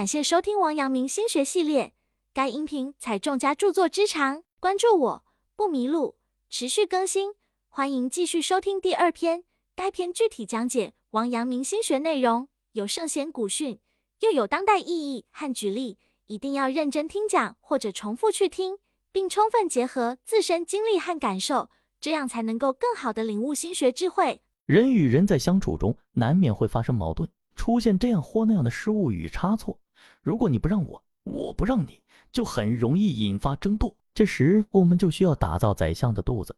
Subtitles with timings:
[0.00, 1.92] 感谢收听王阳明心学系列，
[2.32, 6.16] 该音频采众家著作之长，关注我不迷路，
[6.48, 7.34] 持续更新，
[7.68, 9.44] 欢迎继续收听第二篇。
[9.76, 13.78] 该篇具体讲解王阳明心学内容，有圣贤古训，
[14.20, 18.78] 又有当代意义和举例，一定要认真听讲或者重复去听，
[19.12, 21.68] 并充分结合自身经历和感受，
[22.00, 24.40] 这样才能够更好的领悟心学智慧。
[24.64, 29.78] 人与人在相处中，难免会发生矛盾，出现这样或那样的失误与差错。
[30.22, 32.00] 如果你不让我，我不让你，
[32.32, 33.96] 就很容易引发争斗。
[34.12, 36.54] 这时，我们就需要打造宰相的肚子，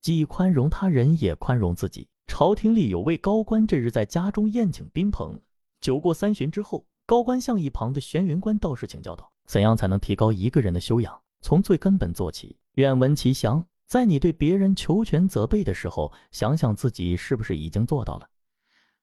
[0.00, 2.08] 既宽容他人，也宽容自己。
[2.26, 5.40] 朝廷里有位高官，这日在家中宴请宾朋。
[5.80, 11.20] 酒过三巡之后，高官向一旁的玄云观道士请教道：“怎样才能提高一个人的修养？
[11.40, 12.56] 从最根本做起。
[12.74, 13.66] 愿闻其详。
[13.86, 18.28] 在你对别人求全责备的时候，想想自己是不是已经做到了。”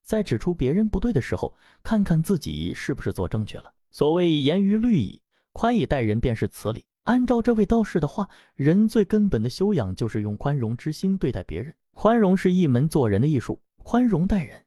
[0.07, 1.53] 在指出别人不对的时候，
[1.83, 3.73] 看看自己是不是做正确了。
[3.91, 5.21] 所谓严于律己，
[5.51, 6.85] 宽以待人，便是此理。
[7.03, 11.75] 按照这位道士的话，人最根本的修养就是用宽容之心对待别人。
[11.93, 13.59] 宽容是一门做人的艺术。
[13.83, 14.63] 宽容待人，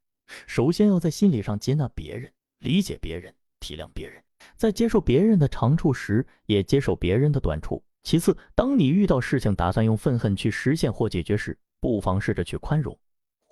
[0.46, 4.22] 首先要在心理上接纳别人，理解别人，体谅别人，
[4.56, 7.82] 在接受别人的长处时，也接受别人的短处。
[8.02, 12.98] 其次，当你遇到事情打算用愤恨去实现或解决时，不妨试着去宽容。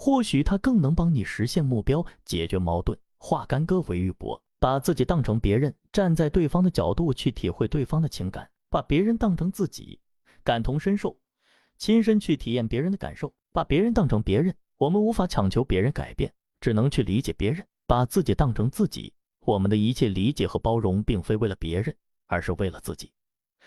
[0.00, 4.41] 或许他更能帮你实现目标，解决矛盾，化干戈为玉帛。
[4.60, 10.00] 把自己当成别人，站在对方的角度去体会对方的情感，把别人当成自己，
[10.44, 11.19] 感同身受，
[11.78, 13.34] 亲身去体验别人的感受。
[13.52, 17.66] 把别人当成别人，我们无法强求别人改变，只能去理解别人。
[17.88, 21.94] 把自己当成自己，我们的一切理解和包容，并非为了别人，
[22.26, 23.10] 而是为了自己。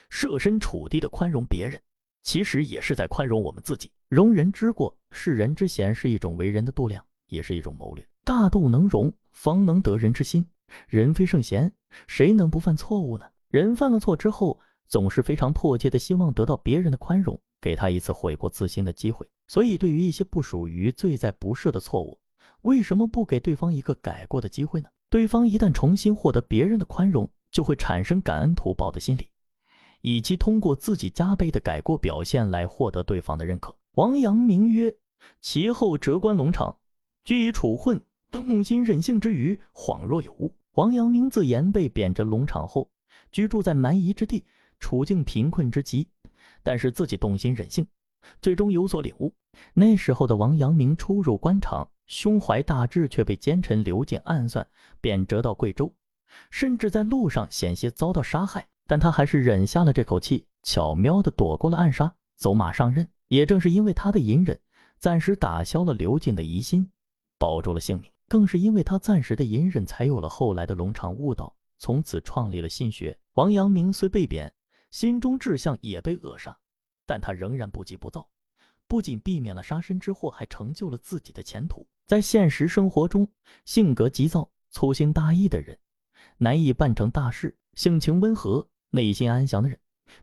[0.09, 1.81] 设身处地的宽容别人。
[2.23, 3.91] 其实也是在宽容我们自己。
[4.11, 8.05] 容人之过，是人之嫌，是一种为人的度量，也是一种谋略。
[8.25, 10.45] 大度能容，方能得人之心。
[10.89, 11.71] 人非圣贤，
[12.07, 13.25] 谁能不犯错误呢？
[13.47, 19.25] 人犯了错之后，总是非常迫切的希望得到别人的宽容，给他一次悔过自新的机会。
[19.47, 22.19] 所以，对于一些不属于罪在不赦的错误，
[22.63, 24.89] 为什么不给对方一个改过的机会呢？
[25.09, 29.29] 对方一旦重新获得别人的宽容，就会产生感恩图报的心理。
[30.01, 33.73] 以及通过自己加倍的改过表现来获得对方的认可。
[33.95, 34.95] 王阳明曰
[35.41, 36.77] ：“其后折关龙场，
[37.25, 42.89] 居以处混，动心忍性之余，恍若有悟。”王阳明自言被贬谪龙场后，
[43.33, 44.45] 居住在蛮夷之地，
[44.79, 46.07] 处境贫困之极，
[46.63, 47.85] 但是自己动心忍性，
[48.41, 49.33] 最终有所领悟。
[49.73, 54.65] 那时候的王阳明初入官场，胸怀大志，却被奸臣刘瑾暗算，
[55.01, 55.93] 贬谪到贵州，
[56.49, 58.65] 甚至在路上险些遭到杀害。
[58.87, 63.05] 但他还是忍下了这口气，巧妙地躲过了暗杀，走马上任。
[63.31, 64.59] 也正是因为他的隐忍，
[64.97, 66.91] 暂时打消了刘进的疑心，
[67.37, 68.11] 保住了性命。
[68.27, 73.17] 更是因为他暂时的隐忍，才有了后来的龙场悟道，从此创立了心学。
[73.35, 74.53] 王阳明虽被贬，
[74.89, 76.57] 心中志向也被扼杀，
[77.05, 78.27] 但他仍然不急不躁，
[78.85, 81.87] 不仅避免了杀身之祸，还成就了自己的前途。
[82.07, 83.25] 在现实生活中，
[83.63, 85.79] 性格急躁、粗心大意的人，
[86.35, 88.67] 难以办成大事；性情温和。
[88.89, 89.79] 内心安详的人，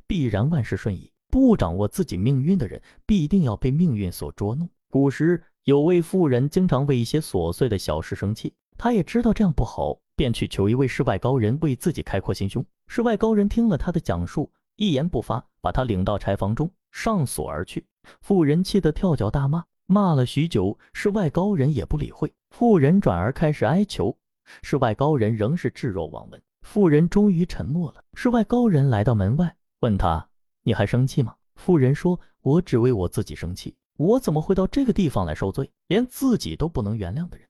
[0.06, 4.68] 必然万事顺意；不掌握自己命运的人，必定要被命运所捉弄。
[4.90, 12.64] 古时有位妇人，经常为一些琐碎的小事生气，她也知道这样不好，便去求一位世外高人为自己开阔心胸。
[12.86, 17.84] 世外高人听了她的讲述，一言不发，把她领到柴房中，上锁而去。
[18.22, 22.32] 妇人气得跳脚大骂，骂了许久，世外高人也不理会。
[22.50, 24.16] 妇人转而开始哀求，
[24.62, 26.40] 世外高人仍是置若罔闻。
[26.62, 28.02] 妇人终于沉默了。
[28.14, 30.26] 世外高人来到门外，问他
[30.68, 33.74] ：“你还生气吗？”妇人说：“我只为我自己生气。
[33.96, 35.72] 我怎么会到这个地方来受罪？
[35.86, 37.48] 连自己都不能原谅的人，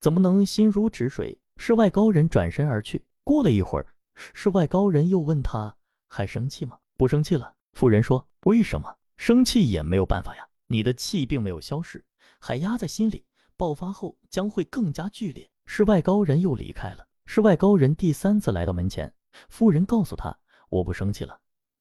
[0.00, 3.04] 怎么能心如止水？”世外高人转身而去。
[3.22, 3.86] 过了一会儿，
[4.32, 5.76] 世外高人又问他
[6.08, 8.96] ：“还生气吗？”“不生气了。”妇人说：“为什么？
[9.18, 10.48] 生气也没有办法呀。
[10.66, 12.02] 你的气并没有消失，
[12.38, 13.22] 还压在心里，
[13.58, 17.06] 爆发后将会更加剧烈。”世外高人又离开了。
[17.26, 19.12] 世外高人第三次来到门前，
[19.50, 20.36] 妇人告诉他
[20.70, 21.38] ：“我不生气了，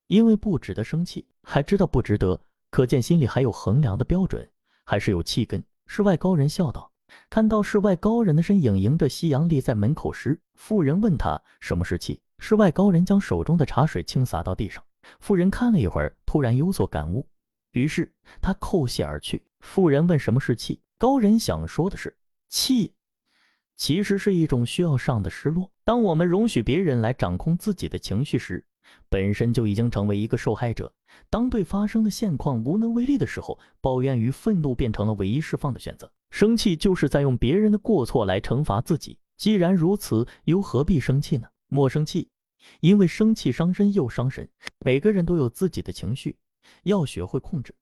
[0.09, 2.41] 因为不值得生气，还知道不值得，
[2.71, 4.49] 可见心里还有衡量的标准，
[4.83, 6.91] 还是有气根。”世外高人笑道。
[7.29, 12.19] 看到世外高人的身影迎着夕阳立在门口时，妇人问他什么是气。
[12.39, 14.83] 世外高人将手中的茶水倾洒到地上，
[15.19, 17.27] 妇人看了一会儿，突然有所感悟，
[17.71, 19.43] 于是他叩谢而去。
[19.59, 22.15] 妇人问什么是气，高人想说的是
[22.47, 22.93] 气。
[23.75, 25.71] 其实是一种需要上的失落。
[25.83, 28.65] 当我们容许别人来掌控自己的情绪时，
[29.09, 30.91] 本身就已经成为一个受害者。
[31.29, 36.11] 当对发生的现况无能为力的时候，抱怨与愤怒变成了唯一释放的选择。
[36.29, 41.47] 生气就是在用别人的过错来惩罚自己，既然如此，又何必生气呢？
[41.67, 42.29] 莫生气，
[42.81, 44.47] 因为生气伤身又伤神。
[44.79, 46.37] 每个人都有自己的情绪，
[46.83, 47.73] 要学会控制，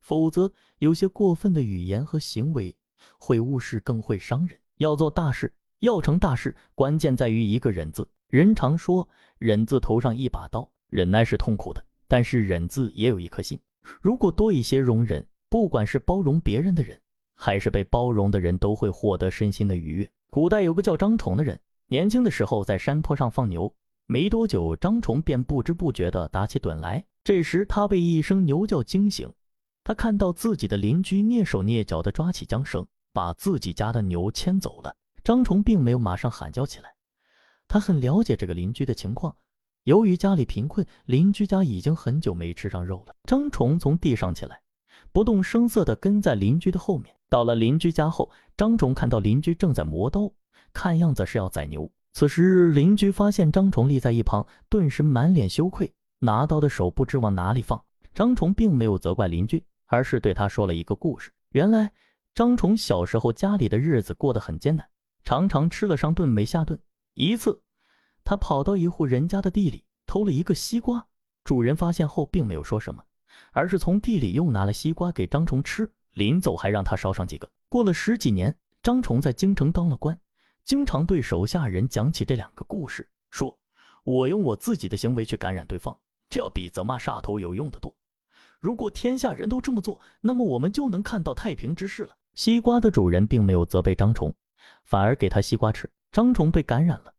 [0.00, 2.76] 否则有些过分的语言和行为
[3.18, 4.58] 会误事，更会伤人。
[4.76, 8.08] 要做大事，要成大事，关键在于一个忍字。
[8.30, 9.06] 人常说
[9.38, 13.60] “忍”字头上一把刀，忍耐是痛苦的，但是忍字也有一颗心。
[14.00, 16.98] 如果多一些容忍，不管是包容别人的人，
[17.34, 20.10] 还是被包容的人，都会获得身心的愉悦。
[20.30, 23.74] 古代有个叫张崇的人，年轻的时候在山坡上放牛，
[24.06, 27.04] 没多久，张崇便不知不觉地打起盹来。
[27.24, 29.32] 这时他被一声牛叫惊醒，
[29.84, 32.86] 他看到自己的邻居蹑手蹑脚地抓起缰绳。
[33.12, 34.94] 把自己家的牛牵走了。
[35.24, 36.94] 张崇并没有马上喊叫起来，
[37.70, 39.32] 他很了解这个邻居的情况。
[39.84, 43.14] 由于家里贫困，邻居家已经很久没吃上肉了。
[43.28, 44.60] 张崇从地上起来，
[45.12, 47.14] 不动声色地跟在邻居的后面。
[47.28, 50.32] 到了邻居家后，张崇看到邻居正在磨刀，
[50.72, 51.88] 看样子是要宰牛。
[52.12, 57.80] 此时邻居发现张崇立在一旁，顿时满脸羞愧，拿刀的手不知往哪里放。
[58.12, 61.30] 张崇并没有责怪邻居，而是对他说了一个故事。
[61.50, 61.92] 原来。
[62.32, 64.86] 张崇小时候家里的日子过得很艰难，
[65.24, 66.78] 常常吃了上顿没下顿。
[67.14, 67.62] 一次，
[68.24, 71.06] 他跑到一户人家的地里偷了一个西瓜，
[71.44, 73.04] 主人发现后并没有说什么，
[73.52, 77.50] 而是从地里又拿了西瓜给张崇吃，临走还让他捎上几个。
[77.68, 80.18] 过了十几年，张崇在京城当了官，
[80.64, 83.58] 经常对手下人讲起这两个故事，说
[84.04, 85.96] ：“我用我自己的行为去感染对方，
[86.28, 87.94] 这要比责骂杀头有用的多。
[88.60, 94.32] 如果天下人都这么做，那么我们就能看到太平之事了。”西瓜的主人并没有责备张崇，
[94.84, 95.90] 反而给他西瓜吃。
[96.12, 97.14] 张崇被感染了，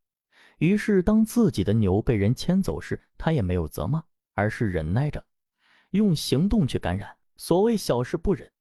[0.58, 4.04] 于是当自己的牛被人牵走时，他也没有责骂，
[4.34, 5.24] 而是忍耐着，
[5.92, 7.16] 用行动去感染。
[7.38, 8.52] 所谓小事不忍，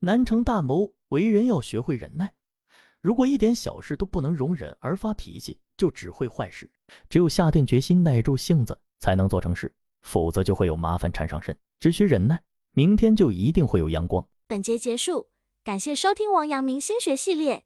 [0.00, 0.92] 难成大谋。
[1.10, 2.34] 为人要学会忍耐。
[3.00, 6.68] 如果一点小事都不能容忍而发脾气，就只会坏事。
[7.08, 9.72] 只有下定决心，耐住性子，才能做成事，
[10.02, 11.56] 否则就会有麻烦缠上身。
[11.78, 12.42] 只需忍耐，
[12.72, 14.26] 明天就一定会有阳光。
[14.48, 15.28] 本节结束。
[15.62, 17.65] 感谢收听王阳明心学系列，